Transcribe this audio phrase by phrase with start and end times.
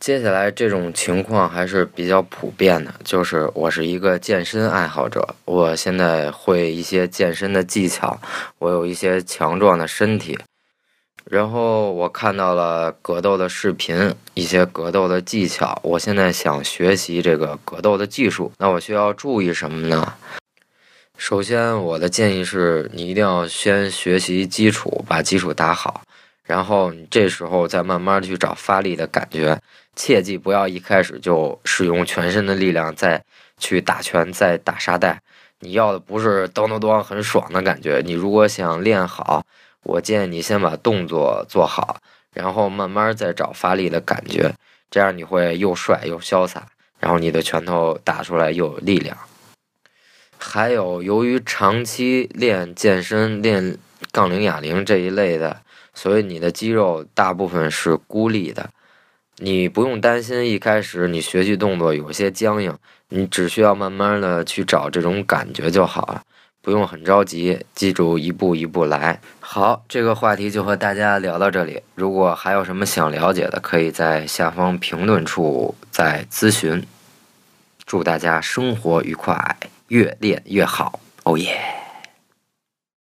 [0.00, 8.18] 接下来这种情况还是比较普遍的，就是我是一个健身爱好者，我现在会一些健身的技巧，
[8.58, 10.38] 我有一些强壮的身体，
[11.26, 20.14] 然后我看到了格斗的视频，一些格斗的技巧，我现在想学习这个格斗的技术，那我需要注意什么呢？
[21.18, 26.00] 首先，我的建议是你一定要先学习基础，把基础打好。
[26.50, 29.56] 然后你这时候再慢慢去找发力的感觉，
[29.94, 33.22] 切记不要一开始就使用全身的力量再
[33.56, 35.22] 去打拳再打沙袋。
[35.60, 38.02] 你要的不是咚咚咚很爽的感觉。
[38.04, 39.44] 你如果想练好，
[39.84, 41.98] 我建议你先把动作做好，
[42.34, 44.52] 然后慢慢再找发力的感觉，
[44.90, 46.66] 这样你会又帅又潇洒，
[46.98, 49.16] 然后你的拳头打出来又有力量。
[50.36, 53.78] 还有，由于长期练健身、练
[54.12, 55.62] 杠铃、哑铃这一类的。
[55.92, 58.70] 所以你的肌肉大部分是孤立的，
[59.38, 62.72] 你不用担心一开始你学习动作有些僵硬，
[63.08, 66.22] 你只需要慢慢的去找这种感觉就好了，
[66.62, 69.20] 不用很着急，记住一步一步来。
[69.40, 76.86] 好，这个话题就和大家聊到这里，如果还有什么想了解的，可以在下方评论处再咨询。
[77.84, 79.56] 祝大家生活愉快，
[79.88, 81.79] 越练越好，哦耶！